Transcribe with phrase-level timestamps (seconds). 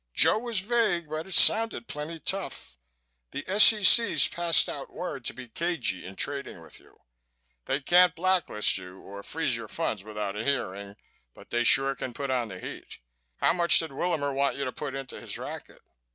[0.15, 2.79] Joe was vague but it sounded plenty tough.
[3.33, 7.01] The S.E.C.'s passed out word to be cagey in trading with you.
[7.65, 10.95] They can't black list you or freeze your funds without a hearing,
[11.35, 12.97] but they sure can put on the heat.
[13.41, 15.83] How much did Willamer want you to put into his racket?"